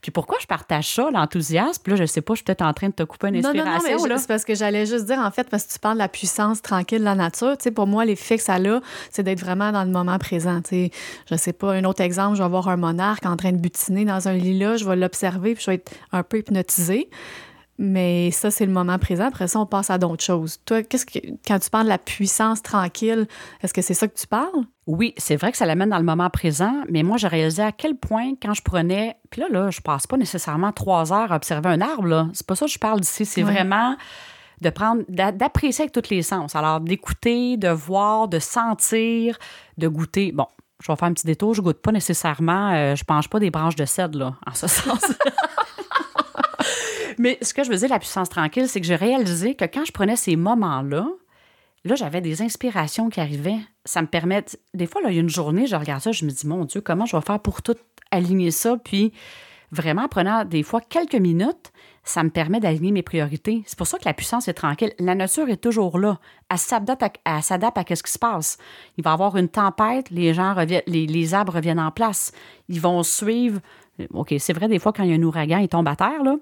Puis 0.01 0.11
pourquoi 0.11 0.37
je 0.41 0.47
partage 0.47 0.95
ça, 0.95 1.09
l'enthousiasme? 1.11 1.81
Là, 1.87 1.95
je 1.95 2.05
sais 2.05 2.21
pas, 2.21 2.33
je 2.33 2.37
suis 2.37 2.43
peut-être 2.43 2.61
en 2.61 2.73
train 2.73 2.87
de 2.87 2.93
te 2.93 3.03
couper 3.03 3.27
une 3.27 3.37
inspiration. 3.37 3.97
Non, 3.97 4.03
non, 4.03 4.09
non, 4.09 4.17
c'est 4.17 4.27
parce 4.27 4.45
que 4.45 4.55
j'allais 4.55 4.85
juste 4.85 5.05
dire, 5.05 5.19
en 5.19 5.31
fait, 5.31 5.49
parce 5.49 5.63
que 5.63 5.73
tu 5.73 5.79
parles 5.79 5.95
de 5.95 6.03
la 6.03 6.07
puissance 6.07 6.61
tranquille 6.61 6.99
de 6.99 7.05
la 7.05 7.15
nature. 7.15 7.57
Tu 7.57 7.63
sais, 7.63 7.71
pour 7.71 7.87
moi, 7.87 8.05
l'effet 8.05 8.37
que 8.37 8.43
ça 8.43 8.55
a, 8.55 8.79
c'est 9.11 9.23
d'être 9.23 9.39
vraiment 9.39 9.71
dans 9.71 9.83
le 9.83 9.91
moment 9.91 10.17
présent. 10.17 10.61
Tu 10.61 10.69
sais, 10.69 10.91
je 11.29 11.35
sais 11.35 11.53
pas, 11.53 11.73
un 11.73 11.83
autre 11.83 12.01
exemple, 12.01 12.37
je 12.37 12.43
vais 12.43 12.49
voir 12.49 12.67
un 12.69 12.77
monarque 12.77 13.25
en 13.25 13.35
train 13.35 13.51
de 13.51 13.57
butiner 13.57 14.05
dans 14.05 14.27
un 14.27 14.33
lit-là, 14.33 14.77
je 14.77 14.85
vais 14.85 14.95
l'observer, 14.95 15.55
puis 15.55 15.63
je 15.63 15.71
vais 15.71 15.75
être 15.75 15.91
un 16.11 16.23
peu 16.23 16.39
hypnotisée. 16.39 17.09
Mais 17.81 18.29
ça, 18.31 18.51
c'est 18.51 18.65
le 18.65 18.73
moment 18.73 18.99
présent. 18.99 19.27
Après 19.27 19.47
ça, 19.47 19.57
on 19.57 19.65
passe 19.65 19.89
à 19.89 19.97
d'autres 19.97 20.21
choses. 20.23 20.59
Toi, 20.65 20.83
qu'est-ce 20.83 21.05
que 21.05 21.17
quand 21.47 21.59
tu 21.59 21.69
parles 21.69 21.85
de 21.85 21.89
la 21.89 21.97
puissance 21.97 22.61
tranquille, 22.61 23.25
est-ce 23.63 23.73
que 23.73 23.81
c'est 23.81 23.93
ça 23.93 24.09
que 24.09 24.19
tu 24.19 24.27
parles? 24.27 24.65
Oui, 24.85 25.13
c'est 25.15 25.37
vrai 25.37 25.53
que 25.53 25.57
ça 25.57 25.65
l'amène 25.65 25.89
dans 25.89 25.97
le 25.97 26.03
moment 26.03 26.29
présent, 26.29 26.83
mais 26.89 27.03
moi, 27.03 27.15
j'ai 27.15 27.29
réalisé 27.29 27.63
à 27.63 27.71
quel 27.71 27.95
point, 27.95 28.33
quand 28.41 28.53
je 28.53 28.61
prenais. 28.63 29.15
Puis 29.29 29.39
là, 29.39 29.47
là, 29.49 29.69
je 29.69 29.79
passe 29.79 30.07
pas 30.07 30.17
nécessairement 30.17 30.73
trois 30.73 31.13
heures 31.13 31.31
à 31.31 31.37
observer 31.37 31.69
un 31.69 31.79
arbre. 31.79 32.29
C'est 32.33 32.45
pas 32.45 32.55
ça 32.55 32.65
que 32.65 32.71
je 32.71 32.79
parle 32.79 32.99
d'ici. 32.99 33.25
C'est 33.25 33.43
vraiment 33.43 33.95
de 34.59 34.69
prendre, 34.69 35.03
d'apprécier 35.07 35.83
avec 35.83 35.93
tous 35.93 36.09
les 36.09 36.21
sens. 36.21 36.57
Alors, 36.57 36.81
d'écouter, 36.81 37.55
de 37.55 37.69
voir, 37.69 38.27
de 38.27 38.39
sentir, 38.39 39.39
de 39.77 39.87
goûter. 39.87 40.33
Bon, 40.33 40.47
je 40.83 40.91
vais 40.91 40.97
faire 40.97 41.07
un 41.07 41.13
petit 41.13 41.27
détour. 41.27 41.53
Je 41.53 41.61
goûte 41.61 41.81
pas 41.81 41.93
nécessairement, 41.93 42.73
euh, 42.73 42.95
je 42.95 43.05
mange 43.07 43.29
pas 43.29 43.39
des 43.39 43.51
branches 43.51 43.77
de 43.77 43.85
cèdre, 43.85 44.19
là, 44.19 44.35
en 44.45 44.53
ce 44.53 44.67
sens. 44.67 44.99
Mais 47.19 47.37
ce 47.41 47.53
que 47.53 47.65
je 47.65 47.69
veux 47.69 47.75
dire, 47.75 47.89
la 47.89 47.99
puissance 47.99 48.29
tranquille, 48.29 48.69
c'est 48.69 48.79
que 48.79 48.87
j'ai 48.87 48.95
réalisé 48.95 49.53
que 49.53 49.65
quand 49.65 49.83
je 49.83 49.91
prenais 49.91 50.15
ces 50.15 50.37
moments-là, 50.37 51.05
là, 51.83 51.95
j'avais 51.95 52.21
des 52.21 52.41
inspirations 52.41 53.09
qui 53.09 53.19
arrivaient. 53.19 53.59
Ça 53.83 54.01
me 54.01 54.07
permet. 54.07 54.45
Des 54.73 54.87
fois, 54.87 55.01
il 55.05 55.13
y 55.13 55.17
a 55.17 55.21
une 55.21 55.29
journée, 55.29 55.67
je 55.67 55.75
regarde 55.75 56.01
ça, 56.01 56.13
je 56.13 56.23
me 56.23 56.31
dis, 56.31 56.47
mon 56.47 56.63
Dieu, 56.63 56.79
comment 56.79 57.05
je 57.05 57.17
vais 57.17 57.21
faire 57.21 57.41
pour 57.41 57.61
tout 57.61 57.75
aligner 58.09 58.51
ça? 58.51 58.77
Puis, 58.77 59.11
vraiment, 59.69 60.07
prenant 60.07 60.45
des 60.45 60.63
fois 60.63 60.79
quelques 60.79 61.15
minutes, 61.15 61.73
ça 62.05 62.23
me 62.23 62.29
permet 62.29 62.61
d'aligner 62.61 62.93
mes 62.93 63.03
priorités. 63.03 63.63
C'est 63.65 63.77
pour 63.77 63.85
ça 63.85 63.97
que 63.97 64.05
la 64.05 64.13
puissance 64.13 64.47
est 64.47 64.53
tranquille. 64.53 64.93
La 64.97 65.13
nature 65.13 65.49
est 65.49 65.61
toujours 65.61 65.99
là. 65.99 66.19
Elle 66.49 66.57
s'adapte 66.57 67.03
à, 67.03 67.11
à 67.35 67.41
ce 67.41 68.01
qui 68.01 68.11
se 68.13 68.17
passe. 68.17 68.57
Il 68.97 69.03
va 69.03 69.09
y 69.09 69.13
avoir 69.13 69.35
une 69.35 69.49
tempête, 69.49 70.09
les 70.09 70.33
gens 70.33 70.53
reviennent, 70.53 70.83
les, 70.87 71.05
les 71.05 71.33
arbres 71.33 71.55
reviennent 71.55 71.81
en 71.81 71.91
place. 71.91 72.31
Ils 72.69 72.79
vont 72.79 73.03
suivre. 73.03 73.59
OK, 74.13 74.33
c'est 74.39 74.53
vrai, 74.53 74.69
des 74.69 74.79
fois, 74.79 74.93
quand 74.93 75.03
il 75.03 75.09
y 75.09 75.13
a 75.13 75.17
un 75.17 75.23
ouragan, 75.23 75.57
il 75.57 75.67
tombe 75.67 75.89
à 75.89 75.97
terre, 75.97 76.23
là 76.23 76.37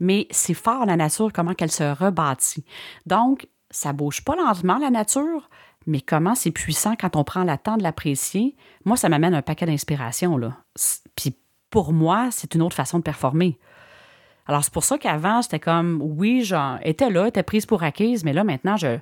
mais 0.00 0.26
c'est 0.30 0.54
fort 0.54 0.86
la 0.86 0.96
nature, 0.96 1.32
comment 1.32 1.54
qu'elle 1.54 1.70
se 1.70 1.84
rebâtit. 1.84 2.64
Donc, 3.06 3.48
ça 3.70 3.92
bouge 3.92 4.24
pas 4.24 4.36
lentement, 4.36 4.78
la 4.78 4.90
nature, 4.90 5.48
mais 5.86 6.00
comment 6.00 6.34
c'est 6.34 6.50
puissant 6.50 6.94
quand 6.96 7.16
on 7.16 7.24
prend 7.24 7.44
le 7.44 7.56
temps 7.58 7.76
de 7.76 7.82
l'apprécier. 7.82 8.56
Moi, 8.84 8.96
ça 8.96 9.08
m'amène 9.08 9.34
un 9.34 9.42
paquet 9.42 9.66
d'inspiration. 9.66 10.38
Puis 11.16 11.36
pour 11.70 11.92
moi, 11.92 12.28
c'est 12.30 12.54
une 12.54 12.62
autre 12.62 12.76
façon 12.76 12.98
de 12.98 13.02
performer. 13.02 13.58
Alors, 14.46 14.62
c'est 14.62 14.72
pour 14.72 14.84
ça 14.84 14.98
qu'avant, 14.98 15.42
c'était 15.42 15.60
comme, 15.60 16.00
oui, 16.02 16.42
j'étais 16.44 17.10
là, 17.10 17.26
était 17.26 17.42
prise 17.42 17.66
pour 17.66 17.82
acquise, 17.82 18.24
mais 18.24 18.32
là, 18.32 18.44
maintenant, 18.44 18.76
je, 18.76 18.98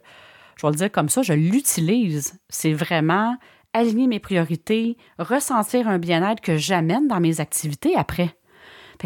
je 0.56 0.66
vais 0.66 0.70
le 0.70 0.76
dire 0.76 0.92
comme 0.92 1.08
ça, 1.08 1.22
je 1.22 1.32
l'utilise. 1.32 2.40
C'est 2.48 2.72
vraiment 2.72 3.36
aligner 3.72 4.06
mes 4.06 4.20
priorités, 4.20 4.96
ressentir 5.18 5.88
un 5.88 5.98
bien-être 5.98 6.40
que 6.40 6.56
j'amène 6.56 7.08
dans 7.08 7.20
mes 7.20 7.40
activités 7.40 7.96
après 7.96 8.36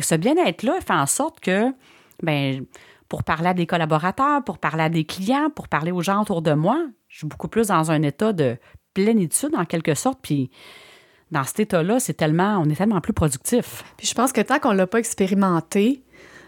ce 0.03 0.15
bien-être-là 0.15 0.81
fait 0.81 0.93
en 0.93 1.07
sorte 1.07 1.41
que, 1.41 1.73
ben, 2.23 2.65
pour 3.09 3.25
parler 3.25 3.49
à 3.49 3.55
des 3.55 3.67
collaborateurs, 3.67 4.43
pour 4.45 4.59
parler 4.59 4.85
à 4.85 4.89
des 4.89 5.05
clients, 5.05 5.51
pour 5.55 5.69
parler 5.69 5.93
aux 5.93 6.03
gens 6.03 6.23
autour 6.23 6.43
de 6.43 6.53
moi, 6.53 6.87
je 7.09 7.19
suis 7.19 7.27
beaucoup 7.27 7.49
plus 7.49 7.69
dans 7.69 7.91
un 7.91 8.03
état 8.03 8.33
de 8.33 8.57
plénitude 8.95 9.55
en 9.57 9.65
quelque 9.65 9.95
sorte. 9.95 10.19
Puis 10.23 10.51
dans 11.31 11.45
cet 11.45 11.61
état-là, 11.61 12.01
c'est 12.01 12.15
tellement, 12.15 12.59
on 12.59 12.69
est 12.69 12.77
tellement 12.77 13.01
plus 13.01 13.13
productif. 13.13 13.85
Puis 13.97 14.07
je 14.07 14.15
pense 14.15 14.33
que 14.33 14.41
tant 14.41 14.59
qu'on 14.59 14.73
ne 14.73 14.79
l'a 14.79 14.87
pas 14.87 14.99
expérimenté, 14.99 16.03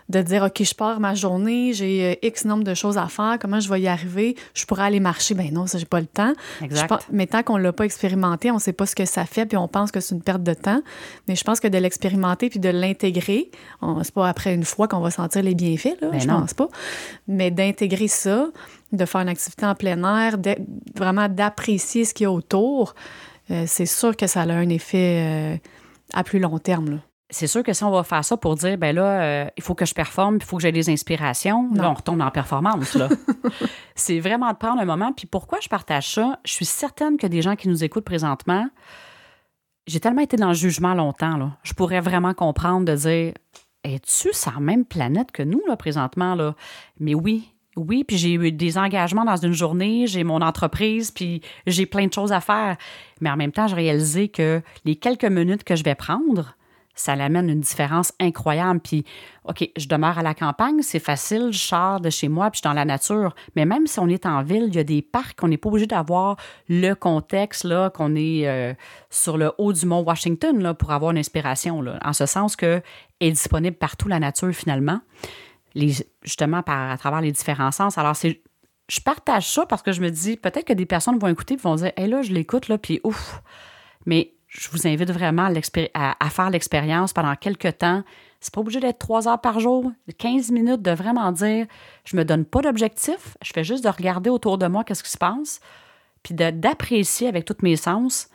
de 0.09 0.23
dire, 0.23 0.43
OK, 0.43 0.63
je 0.63 0.75
pars 0.75 1.01
ma 1.01 1.15
journée, 1.15 1.73
j'ai 1.75 2.13
euh, 2.13 2.27
X 2.27 2.47
nombre 2.47 2.65
de 2.65 2.75
choses 2.75 2.97
à 2.97 3.09
faire, 3.09 3.37
comment 3.41 3.61
je 3.61 3.69
vais 3.69 3.81
y 3.83 3.89
arriver? 3.89 4.37
Je 4.55 4.65
pourrais 4.65 4.85
aller 4.85 5.01
marcher. 5.01 5.35
Ben 5.35 5.53
non, 5.53 5.67
ça, 5.67 5.79
j'ai 5.79 5.85
pas 5.85 6.01
le 6.01 6.07
temps. 6.07 6.33
Exact. 6.63 7.07
mais 7.13 7.27
tant 7.27 7.43
qu'on 7.43 7.59
l'a 7.59 7.73
pas 7.73 7.85
expérimenté, 7.85 8.51
on 8.51 8.59
sait 8.59 8.73
pas 8.73 8.87
ce 8.87 8.95
que 8.95 9.05
ça 9.05 9.27
fait, 9.27 9.45
puis 9.45 9.59
on 9.59 9.69
pense 9.69 9.91
que 9.91 10.01
c'est 10.01 10.15
une 10.15 10.23
perte 10.23 10.43
de 10.43 10.55
temps. 10.55 10.81
Mais 11.29 11.37
je 11.37 11.45
pense 11.45 11.61
que 11.61 11.69
de 11.69 11.77
l'expérimenter 11.77 12.49
puis 12.49 12.59
de 12.59 12.71
l'intégrer, 12.71 13.51
c'est 14.03 14.15
pas 14.15 14.29
après 14.29 14.55
une 14.55 14.65
fois 14.65 14.89
qu'on 14.89 15.01
va 15.01 15.11
sentir 15.11 15.43
les 15.43 15.55
bienfaits, 15.55 16.01
là, 16.01 16.09
ben 16.11 16.21
je 16.21 16.27
pense 16.27 16.55
pas. 16.55 16.69
Mais 17.27 17.51
d'intégrer 17.51 18.09
ça, 18.09 18.49
de 18.93 19.05
faire 19.05 19.21
une 19.21 19.29
activité 19.29 19.67
en 19.67 19.75
plein 19.75 20.03
air, 20.05 20.37
vraiment 20.97 21.29
d'apprécier 21.29 22.05
ce 22.05 22.15
qu'il 22.15 22.25
y 22.25 22.27
a 22.27 22.33
autour, 22.33 22.95
euh, 23.51 23.65
c'est 23.67 23.87
sûr 23.87 24.17
que 24.17 24.27
ça 24.27 24.43
a 24.43 24.53
un 24.53 24.69
effet 24.69 25.23
euh, 25.25 25.57
à 26.15 26.25
plus 26.25 26.39
long 26.39 26.59
terme. 26.59 26.91
Là 26.91 26.99
c'est 27.31 27.47
sûr 27.47 27.63
que 27.63 27.73
si 27.73 27.85
on 27.85 27.91
va 27.91 28.05
faire 28.05 28.25
ça 28.25 28.37
pour 28.37 28.55
dire, 28.55 28.79
ben 28.79 28.95
là, 28.95 29.21
euh, 29.21 29.47
il 29.57 29.63
faut 29.63 29.75
que 29.75 29.85
je 29.85 29.93
performe, 29.93 30.37
il 30.37 30.45
faut 30.45 30.57
que 30.57 30.63
j'ai 30.63 30.73
des 30.73 30.89
inspirations, 30.89 31.69
là, 31.75 31.91
on 31.91 31.95
retombe 31.95 32.21
en 32.23 32.31
performance. 32.31 32.95
Là. 32.95 33.09
c'est 33.95 34.19
vraiment 34.19 34.51
de 34.51 34.57
prendre 34.57 34.81
un 34.81 34.87
moment. 34.87 35.13
Puis 35.13 35.27
pourquoi 35.27 35.59
je 35.61 35.69
partage 35.69 36.15
ça? 36.15 36.39
Je 36.45 36.53
suis 36.53 36.65
certaine 36.65 37.19
que 37.19 37.27
des 37.27 37.43
gens 37.43 37.55
qui 37.55 37.69
nous 37.69 37.85
écoutent 37.85 38.05
présentement, 38.05 38.69
j'ai 39.87 40.01
tellement 40.01 40.23
été 40.23 40.37
dans 40.37 40.49
le 40.49 40.55
jugement 40.55 40.95
longtemps, 40.95 41.37
là. 41.37 41.53
Je 41.63 41.75
pourrais 41.75 42.01
vraiment 42.01 42.35
comprendre 42.35 42.87
de 42.87 42.95
dire, 42.95 43.33
es-tu 43.85 44.33
sur 44.33 44.53
la 44.53 44.61
même 44.61 44.85
planète 44.85 45.31
que 45.31 45.43
nous, 45.43 45.63
là, 45.67 45.77
présentement, 45.77 46.35
là? 46.35 46.55
Mais 46.99 47.15
oui, 47.15 47.53
oui, 47.77 48.05
puis 48.05 48.17
j'ai 48.17 48.35
eu 48.35 48.53
des 48.53 48.77
engagements 48.79 49.25
dans 49.25 49.37
une 49.37 49.53
journée, 49.53 50.07
j'ai 50.07 50.25
mon 50.25 50.41
entreprise, 50.41 51.11
puis 51.11 51.43
j'ai 51.67 51.87
plein 51.87 52.07
de 52.07 52.13
choses 52.13 52.33
à 52.33 52.41
faire. 52.41 52.77
Mais 53.21 53.31
en 53.31 53.37
même 53.37 53.53
temps, 53.53 53.67
j'ai 53.67 53.77
réalisé 53.77 54.29
que 54.29 54.63
les 54.85 54.97
quelques 54.97 55.25
minutes 55.25 55.65
que 55.65 55.77
je 55.77 55.85
vais 55.85 55.95
prendre, 55.95 56.57
ça 56.99 57.15
l'amène 57.17 57.49
une 57.49 57.61
différence 57.61 58.13
incroyable. 58.21 58.81
Puis, 58.81 59.05
OK, 59.45 59.71
je 59.77 59.87
demeure 59.87 60.19
à 60.19 60.23
la 60.23 60.35
campagne, 60.35 60.83
c'est 60.83 60.99
facile, 60.99 61.51
je 61.53 61.59
sors 61.59 62.01
de 62.01 62.11
chez 62.11 62.29
moi, 62.29 62.51
puis 62.51 62.59
je 62.59 62.61
suis 62.61 62.69
dans 62.69 62.75
la 62.75 62.85
nature. 62.85 63.35
Mais 63.57 63.65
même 63.65 63.87
si 63.87 64.01
on 64.01 64.09
est 64.09 64.27
en 64.27 64.43
ville, 64.43 64.65
il 64.67 64.75
y 64.75 64.79
a 64.79 64.85
des 64.85 65.01
parcs, 65.01 65.39
on 65.43 65.49
n'est 65.49 65.57
pas 65.57 65.69
obligé 65.69 65.87
d'avoir 65.87 66.37
le 66.69 66.95
contexte, 66.95 67.65
là, 67.65 67.91
qu'on 67.91 68.17
est 68.17 68.49
euh, 68.49 68.75
sur 69.11 69.39
le 69.39 69.53
haut 69.59 69.73
du 69.73 69.87
mont 69.87 70.03
Washington, 70.03 70.61
là, 70.61 70.75
pour 70.75 70.91
avoir 70.91 71.13
une 71.13 71.19
inspiration, 71.19 71.81
là. 71.81 71.99
En 72.05 72.13
ce 72.13 72.27
sens 72.27 72.57
que 72.57 72.83
est 73.21 73.31
disponible 73.31 73.77
partout 73.77 74.09
la 74.09 74.19
nature, 74.19 74.53
finalement. 74.53 75.01
Les, 75.75 75.93
justement, 76.23 76.63
par, 76.63 76.91
à 76.91 76.99
travers 76.99 77.21
les 77.21 77.33
différents 77.33 77.73
sens. 77.73 77.99
Alors, 77.99 78.17
c'est 78.17 78.43
je 78.89 79.01
partage 79.01 79.47
ça 79.49 79.67
parce 79.67 79.83
que 79.83 79.93
je 79.93 80.01
me 80.01 80.11
dis, 80.11 80.37
peut-être 80.37 80.65
que 80.65 80.73
des 80.73 80.87
personnes 80.87 81.19
vont 81.19 81.29
écouter 81.29 81.55
et 81.55 81.57
vont 81.59 81.75
dire, 81.75 81.93
hé 81.97 82.07
là, 82.07 82.23
je 82.23 82.33
l'écoute, 82.33 82.69
là, 82.69 82.79
puis 82.79 83.01
ouf. 83.05 83.43
Mais 84.07 84.33
je 84.59 84.69
vous 84.71 84.87
invite 84.87 85.11
vraiment 85.11 85.51
à, 85.95 86.31
faire 86.31 86.51
l'expérience 86.51 87.13
pendant 87.13 87.35
quelques 87.37 87.79
temps. 87.79 88.03
C'est 88.41 88.53
pas 88.53 88.61
obligé 88.61 88.81
d'être 88.81 88.99
trois 88.99 89.29
heures 89.29 89.41
par 89.41 89.61
jour, 89.61 89.91
15 90.19 90.51
minutes 90.51 90.83
de 90.83 90.91
vraiment 90.91 91.33
dire 91.33 91.67
je 92.05 92.17
me 92.17 92.25
donne 92.25 92.45
pas 92.45 92.61
d'objectif, 92.61 93.37
je 93.43 93.53
fais 93.53 93.65
juste 93.65 93.85
de 93.85 93.89
regarder 93.89 94.31
autour 94.31 94.59
de 94.59 94.67
moi 94.67 94.85
qu'est-ce 94.85 95.03
qui 95.03 95.11
se 95.11 95.19
passe, 95.19 95.61
puis 96.23 96.35
d'apprécier 96.35 97.29
avec 97.29 97.45
tous 97.45 97.57
mes 97.63 97.77
sens 97.77 98.29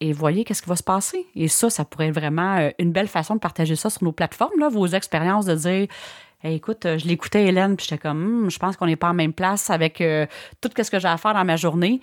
et 0.00 0.12
voyez 0.12 0.44
qu'est-ce 0.44 0.62
qui 0.62 0.68
va 0.68 0.76
se 0.76 0.82
passer. 0.82 1.26
Et 1.34 1.48
ça, 1.48 1.68
ça 1.68 1.84
pourrait 1.84 2.08
être 2.08 2.14
vraiment 2.14 2.56
euh, 2.56 2.70
une 2.78 2.90
belle 2.90 3.08
façon 3.08 3.34
de 3.34 3.40
partager 3.40 3.76
ça 3.76 3.90
sur 3.90 4.02
nos 4.02 4.12
plateformes, 4.12 4.58
là, 4.58 4.68
vos 4.68 4.86
expériences, 4.86 5.44
de 5.44 5.54
dire 5.54 5.88
écoute, 6.42 6.86
je 6.96 7.06
l'écoutais 7.06 7.44
Hélène, 7.44 7.76
puis 7.76 7.86
j'étais 7.86 8.00
comme, 8.00 8.46
hmm, 8.46 8.50
je 8.50 8.58
pense 8.58 8.76
qu'on 8.76 8.86
n'est 8.86 8.96
pas 8.96 9.10
en 9.10 9.14
même 9.14 9.34
place 9.34 9.68
avec 9.68 10.00
euh, 10.00 10.26
tout 10.62 10.70
ce 10.74 10.90
que 10.90 10.98
j'ai 10.98 11.08
à 11.08 11.18
faire 11.18 11.34
dans 11.34 11.44
ma 11.44 11.56
journée 11.56 12.00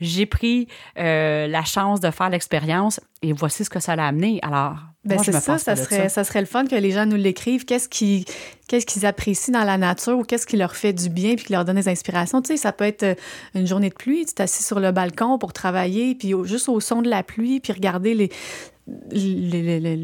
j'ai 0.00 0.26
pris 0.26 0.68
euh, 0.98 1.46
la 1.46 1.64
chance 1.64 2.00
de 2.00 2.10
faire 2.10 2.30
l'expérience 2.30 3.00
et 3.22 3.32
voici 3.32 3.64
ce 3.64 3.70
que 3.70 3.80
ça 3.80 3.96
l'a 3.96 4.06
amené. 4.06 4.38
Alors, 4.42 4.76
ben 5.04 5.18
c'est 5.18 5.32
ça, 5.32 5.58
ça 5.58 5.74
serait, 5.74 6.08
ça. 6.08 6.22
serait 6.22 6.40
le 6.40 6.46
fun 6.46 6.66
que 6.66 6.76
les 6.76 6.90
gens 6.90 7.06
nous 7.06 7.16
l'écrivent. 7.16 7.64
Qu'est-ce 7.64 7.88
qu'ils 7.88 8.24
qu'est-ce 8.68 8.86
qu'ils 8.86 9.06
apprécient 9.06 9.52
dans 9.52 9.64
la 9.64 9.78
nature 9.78 10.18
ou 10.18 10.24
qu'est-ce 10.24 10.46
qui 10.46 10.56
leur 10.56 10.76
fait 10.76 10.92
du 10.92 11.08
bien 11.08 11.34
puis 11.34 11.46
qui 11.46 11.52
leur 11.52 11.64
donne 11.64 11.76
des 11.76 11.88
inspirations? 11.88 12.42
Tu 12.42 12.48
sais, 12.48 12.56
ça 12.56 12.72
peut 12.72 12.84
être 12.84 13.02
euh, 13.02 13.14
une 13.54 13.66
journée 13.66 13.88
de 13.88 13.94
pluie, 13.94 14.26
tu 14.26 14.34
t'assis 14.34 14.62
sur 14.62 14.80
le 14.80 14.92
balcon 14.92 15.38
pour 15.38 15.52
travailler, 15.52 16.14
puis 16.14 16.34
juste 16.44 16.68
au 16.68 16.80
son 16.80 17.02
de 17.02 17.08
la 17.08 17.22
pluie, 17.22 17.60
puis 17.60 17.72
regarder 17.72 18.14
les 18.14 18.30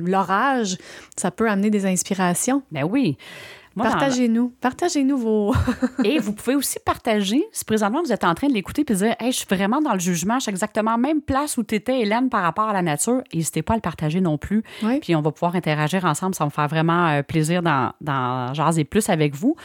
l'orage, 0.07 0.77
ça 1.17 1.31
peut 1.31 1.49
amener 1.49 1.71
des 1.71 1.87
inspirations. 1.87 2.63
Ben 2.71 2.85
oui. 2.85 3.17
Partagez-nous. 3.77 4.53
Partagez-nous 4.61 5.17
vos. 5.17 5.55
et 6.05 6.19
vous 6.19 6.33
pouvez 6.33 6.55
aussi 6.55 6.79
partager, 6.85 7.45
si 7.53 7.65
présentement 7.65 8.03
vous 8.03 8.13
êtes 8.13 8.25
en 8.25 8.35
train 8.35 8.49
de 8.49 8.53
l'écouter 8.53 8.85
puis 8.85 8.95
dire 8.97 9.17
Hey, 9.19 9.33
je 9.33 9.39
suis 9.39 9.47
vraiment 9.49 9.81
dans 9.81 9.93
le 9.93 9.99
jugement, 9.99 10.37
je 10.37 10.45
suis 10.45 10.51
exactement 10.51 10.93
la 10.93 10.97
même 10.97 11.21
place 11.21 11.57
où 11.57 11.65
tu 11.65 11.75
étais, 11.75 12.01
Hélène, 12.01 12.29
par 12.29 12.43
rapport 12.43 12.69
à 12.69 12.73
la 12.73 12.83
nature. 12.83 13.23
N'hésitez 13.33 13.63
pas 13.63 13.75
à 13.75 13.77
le 13.77 13.83
partager 13.83 14.21
non 14.21 14.39
plus. 14.39 14.63
Puis 15.01 15.15
on 15.17 15.23
va 15.23 15.31
pouvoir 15.33 15.57
interagir 15.57 16.05
ensemble. 16.05 16.35
Ça 16.35 16.45
va 16.45 16.47
me 16.47 16.53
faire 16.53 16.69
vraiment 16.69 17.09
euh, 17.09 17.23
plaisir 17.23 17.63
d'en 17.63 18.55
jaser 18.55 18.85
plus 18.85 19.09
avec 19.09 19.35
vous. 19.35 19.57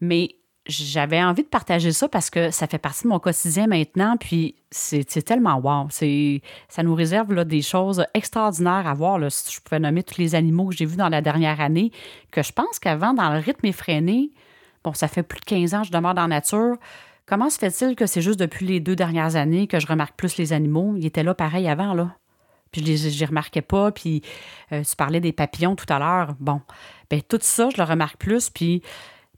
Mais 0.00 0.30
j'avais 0.68 1.22
envie 1.22 1.42
de 1.42 1.48
partager 1.48 1.92
ça 1.92 2.08
parce 2.08 2.28
que 2.28 2.50
ça 2.50 2.66
fait 2.66 2.78
partie 2.78 3.04
de 3.04 3.08
mon 3.08 3.18
quotidien 3.18 3.66
maintenant, 3.66 4.16
puis 4.18 4.54
c'est 4.70 5.04
tellement 5.24 5.56
wow. 5.56 5.88
Ça 5.90 6.82
nous 6.82 6.94
réserve 6.94 7.32
là, 7.32 7.44
des 7.44 7.62
choses 7.62 8.04
extraordinaires 8.12 8.86
à 8.86 8.92
voir. 8.92 9.18
Si 9.32 9.52
je 9.52 9.60
pouvais 9.60 9.80
nommer 9.80 10.02
tous 10.02 10.18
les 10.18 10.34
animaux 10.34 10.66
que 10.68 10.76
j'ai 10.76 10.84
vus 10.84 10.96
dans 10.96 11.08
la 11.08 11.22
dernière 11.22 11.60
année, 11.60 11.90
que 12.30 12.42
je 12.42 12.52
pense 12.52 12.78
qu'avant, 12.78 13.14
dans 13.14 13.32
le 13.32 13.38
rythme 13.38 13.66
effréné, 13.66 14.30
bon, 14.84 14.92
ça 14.92 15.08
fait 15.08 15.22
plus 15.22 15.40
de 15.40 15.46
15 15.46 15.74
ans 15.74 15.80
que 15.80 15.88
je 15.88 15.92
demeure 15.92 16.14
dans 16.14 16.22
la 16.22 16.28
nature. 16.28 16.76
Comment 17.24 17.48
se 17.48 17.58
fait-il 17.58 17.96
que 17.96 18.06
c'est 18.06 18.22
juste 18.22 18.38
depuis 18.38 18.66
les 18.66 18.80
deux 18.80 18.96
dernières 18.96 19.36
années 19.36 19.66
que 19.66 19.80
je 19.80 19.86
remarque 19.86 20.16
plus 20.16 20.36
les 20.36 20.52
animaux? 20.52 20.94
Ils 20.96 21.06
étaient 21.06 21.22
là 21.22 21.34
pareil 21.34 21.66
avant, 21.66 21.94
là. 21.94 22.14
Puis 22.72 22.84
je 22.84 23.18
les 23.18 23.24
remarquais 23.24 23.62
pas. 23.62 23.90
Puis 23.90 24.22
euh, 24.72 24.82
tu 24.82 24.96
parlais 24.96 25.20
des 25.20 25.32
papillons 25.32 25.76
tout 25.76 25.90
à 25.90 25.98
l'heure. 25.98 26.34
Bon, 26.40 26.60
bien, 27.08 27.20
tout 27.26 27.38
ça, 27.40 27.70
je 27.70 27.78
le 27.78 27.84
remarque 27.84 28.18
plus. 28.18 28.50
Puis 28.50 28.82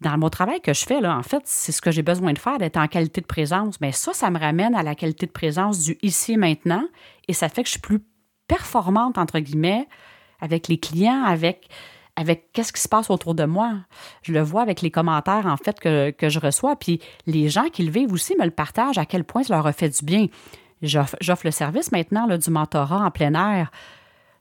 dans 0.00 0.16
mon 0.16 0.30
travail 0.30 0.60
que 0.60 0.72
je 0.72 0.84
fais, 0.84 1.00
là, 1.00 1.16
en 1.16 1.22
fait, 1.22 1.42
c'est 1.44 1.72
ce 1.72 1.82
que 1.82 1.90
j'ai 1.90 2.02
besoin 2.02 2.32
de 2.32 2.38
faire, 2.38 2.58
d'être 2.58 2.78
en 2.78 2.88
qualité 2.88 3.20
de 3.20 3.26
présence. 3.26 3.80
Mais 3.80 3.92
ça, 3.92 4.12
ça 4.14 4.30
me 4.30 4.38
ramène 4.38 4.74
à 4.74 4.82
la 4.82 4.94
qualité 4.94 5.26
de 5.26 5.30
présence 5.30 5.82
du 5.82 5.98
ici 6.02 6.32
et 6.32 6.36
maintenant. 6.36 6.84
Et 7.28 7.34
ça 7.34 7.48
fait 7.48 7.62
que 7.62 7.68
je 7.68 7.72
suis 7.72 7.80
plus 7.80 8.00
performante, 8.48 9.18
entre 9.18 9.38
guillemets, 9.38 9.86
avec 10.40 10.68
les 10.68 10.78
clients, 10.78 11.22
avec, 11.24 11.68
avec 12.16 12.50
qu'est-ce 12.52 12.72
qui 12.72 12.80
se 12.80 12.88
passe 12.88 13.10
autour 13.10 13.34
de 13.34 13.44
moi. 13.44 13.74
Je 14.22 14.32
le 14.32 14.40
vois 14.40 14.62
avec 14.62 14.80
les 14.80 14.90
commentaires, 14.90 15.46
en 15.46 15.58
fait, 15.58 15.78
que, 15.78 16.28
je 16.28 16.38
reçois. 16.38 16.76
Puis 16.76 17.00
les 17.26 17.50
gens 17.50 17.68
qui 17.70 17.82
le 17.82 17.90
vivent 17.90 18.12
aussi 18.12 18.34
me 18.38 18.44
le 18.44 18.50
partagent 18.50 18.98
à 18.98 19.04
quel 19.04 19.24
point 19.24 19.42
ça 19.42 19.54
leur 19.54 19.66
a 19.66 19.72
fait 19.72 19.90
du 19.90 20.04
bien. 20.04 20.26
J'offre 20.82 21.44
le 21.44 21.50
service 21.50 21.92
maintenant 21.92 22.26
là, 22.26 22.38
du 22.38 22.50
mentorat 22.50 23.04
en 23.04 23.10
plein 23.10 23.34
air. 23.34 23.70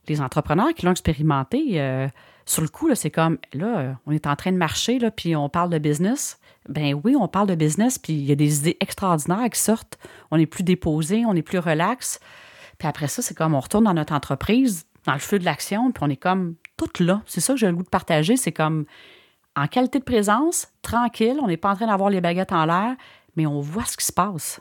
Les 0.08 0.22
entrepreneurs 0.22 0.72
qui 0.74 0.86
l'ont 0.86 0.92
expérimenté, 0.92 1.80
euh, 1.80 2.08
sur 2.50 2.62
le 2.62 2.68
coup, 2.68 2.92
c'est 2.96 3.10
comme, 3.10 3.38
là, 3.52 3.96
on 4.06 4.10
est 4.12 4.26
en 4.26 4.34
train 4.34 4.50
de 4.50 4.56
marcher, 4.56 4.98
puis 5.12 5.36
on 5.36 5.48
parle 5.48 5.70
de 5.70 5.78
business. 5.78 6.40
Ben 6.68 7.00
oui, 7.04 7.14
on 7.14 7.28
parle 7.28 7.46
de 7.46 7.54
business, 7.54 7.96
puis 7.96 8.12
il 8.12 8.24
y 8.24 8.32
a 8.32 8.34
des 8.34 8.58
idées 8.58 8.76
extraordinaires 8.80 9.48
qui 9.50 9.60
sortent. 9.60 9.98
On 10.32 10.36
est 10.36 10.46
plus 10.46 10.64
déposé, 10.64 11.24
on 11.24 11.34
est 11.34 11.42
plus 11.42 11.60
relax. 11.60 12.18
Puis 12.78 12.88
après 12.88 13.06
ça, 13.06 13.22
c'est 13.22 13.36
comme 13.36 13.54
on 13.54 13.60
retourne 13.60 13.84
dans 13.84 13.94
notre 13.94 14.12
entreprise, 14.14 14.84
dans 15.06 15.12
le 15.12 15.20
feu 15.20 15.38
de 15.38 15.44
l'action, 15.44 15.92
puis 15.92 16.02
on 16.04 16.10
est 16.10 16.16
comme 16.16 16.56
tout 16.76 16.90
là. 16.98 17.22
C'est 17.24 17.40
ça 17.40 17.52
que 17.52 17.60
j'ai 17.60 17.68
le 17.68 17.74
goût 17.76 17.84
de 17.84 17.88
partager. 17.88 18.36
C'est 18.36 18.52
comme 18.52 18.84
en 19.54 19.68
qualité 19.68 20.00
de 20.00 20.04
présence, 20.04 20.66
tranquille, 20.82 21.38
on 21.40 21.46
n'est 21.46 21.56
pas 21.56 21.70
en 21.70 21.76
train 21.76 21.86
d'avoir 21.86 22.10
les 22.10 22.20
baguettes 22.20 22.52
en 22.52 22.64
l'air, 22.64 22.96
mais 23.36 23.46
on 23.46 23.60
voit 23.60 23.84
ce 23.84 23.96
qui 23.96 24.04
se 24.04 24.12
passe. 24.12 24.60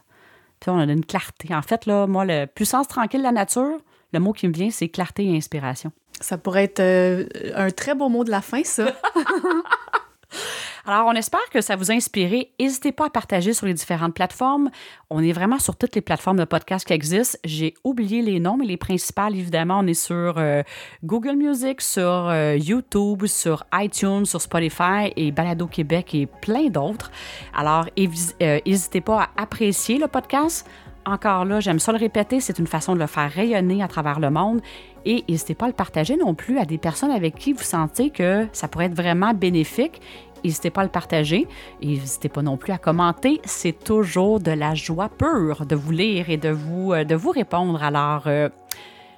Puis 0.60 0.70
on 0.70 0.78
a 0.78 0.84
une 0.84 1.06
clarté. 1.06 1.56
En 1.56 1.64
fait, 1.64 1.88
là, 1.88 2.06
moi, 2.06 2.24
la 2.24 2.46
puissance 2.46 2.88
tranquille 2.88 3.22
de 3.22 3.26
la 3.26 3.32
nature, 3.32 3.80
le 4.14 4.20
mot 4.20 4.32
qui 4.32 4.48
me 4.48 4.54
vient, 4.54 4.70
c'est 4.70 4.90
clarté 4.90 5.26
et 5.26 5.36
inspiration. 5.36 5.92
Ça 6.20 6.38
pourrait 6.38 6.66
être 6.66 6.80
euh, 6.80 7.26
un 7.56 7.72
très 7.72 7.96
beau 7.96 8.10
mot 8.10 8.24
de 8.24 8.32
la 8.32 8.42
fin, 8.42 8.64
ça. 8.64 8.94
Alors, 10.86 11.08
on 11.08 11.14
espère 11.14 11.48
que 11.52 11.62
ça 11.62 11.76
vous 11.76 11.92
a 11.92 11.94
inspiré. 11.94 12.52
N'hésitez 12.60 12.92
pas 12.92 13.08
à 13.08 13.10
partager 13.10 13.54
sur 13.54 13.68
les 13.68 13.74
différentes 13.74 14.16
plateformes. 14.16 14.72
On 15.10 15.22
est 15.22 15.32
vraiment 15.32 15.60
sur 15.60 15.76
toutes 15.76 15.94
les 15.94 16.02
plateformes 16.02 16.38
de 16.38 16.46
podcast 16.46 16.86
qui 16.88 16.94
existent. 16.94 17.38
J'ai 17.44 17.76
oublié 17.84 18.22
les 18.22 18.40
noms, 18.40 18.58
mais 18.58 18.66
les 18.66 18.78
principales, 18.78 19.36
évidemment, 19.36 19.80
on 19.80 19.88
est 19.88 19.94
sur 19.94 20.36
euh, 20.38 20.64
Google 21.04 21.36
Music, 21.36 21.82
sur 21.82 22.30
euh, 22.30 22.56
YouTube, 22.56 23.26
sur 23.28 23.66
iTunes, 23.74 24.26
sur 24.26 24.42
Spotify 24.42 25.14
et 25.16 25.32
Balado 25.32 25.68
Québec 25.68 26.16
et 26.16 26.26
plein 26.26 26.70
d'autres. 26.70 27.12
Alors, 27.56 27.86
n'hésitez 27.98 29.02
pas 29.02 29.24
à 29.24 29.44
apprécier 29.44 30.00
le 30.00 30.08
podcast 30.08 30.66
encore 31.10 31.46
là, 31.46 31.60
j'aime 31.60 31.80
ça 31.80 31.92
le 31.92 31.98
répéter, 31.98 32.40
c'est 32.40 32.60
une 32.60 32.68
façon 32.68 32.94
de 32.94 33.00
le 33.00 33.08
faire 33.08 33.32
rayonner 33.32 33.84
à 33.84 33.88
travers 33.88 34.20
le 34.20 34.30
monde. 34.30 34.62
Et 35.06 35.24
n'hésitez 35.30 35.56
pas 35.56 35.66
à 35.66 35.70
le 35.70 35.74
partager 35.74 36.18
non 36.18 36.36
plus 36.36 36.58
à 36.58 36.66
des 36.66 36.78
personnes 36.78 37.12
avec 37.12 37.36
qui 37.36 37.54
vous 37.54 37.64
sentez 37.64 38.10
que 38.10 38.48
ça 38.52 38.68
pourrait 38.68 38.86
être 38.86 38.96
vraiment 38.96 39.34
bénéfique. 39.34 40.02
N'hésitez 40.44 40.70
pas 40.70 40.82
à 40.82 40.84
le 40.84 40.90
partager. 40.90 41.48
Et 41.82 41.88
n'hésitez 41.88 42.30
pas 42.30 42.42
non 42.42 42.58
plus 42.58 42.74
à 42.74 42.78
commenter. 42.78 43.42
C'est 43.44 43.84
toujours 43.84 44.40
de 44.40 44.52
la 44.52 44.76
joie 44.76 45.10
pure 45.10 45.66
de 45.66 45.76
vous 45.76 45.92
lire 45.92 46.30
et 46.30 46.38
de 46.38 46.50
vous, 46.50 46.94
euh, 46.94 47.04
de 47.04 47.16
vous 47.16 47.32
répondre. 47.32 47.84
Alors, 47.84 48.24
euh, 48.28 48.50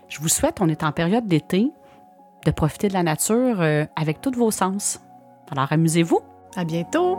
je 0.09 0.19
vous 0.19 0.29
souhaite, 0.29 0.57
on 0.61 0.69
est 0.69 0.83
en 0.83 0.91
période 0.91 1.27
d'été, 1.27 1.71
de 2.45 2.51
profiter 2.51 2.87
de 2.87 2.93
la 2.93 3.03
nature 3.03 3.61
euh, 3.61 3.85
avec 3.95 4.21
tous 4.21 4.31
vos 4.31 4.51
sens. 4.51 4.99
Alors, 5.51 5.71
amusez-vous. 5.71 6.21
À 6.55 6.65
bientôt! 6.65 7.17